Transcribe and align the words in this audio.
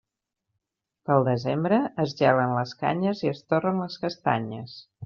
Pel 1.09 1.27
desembre 1.27 1.79
es 2.07 2.17
gelen 2.23 2.57
les 2.61 2.75
canyes 2.83 3.25
i 3.29 3.35
es 3.35 3.47
torren 3.53 3.83
les 3.87 4.05
castanyes. 4.07 4.79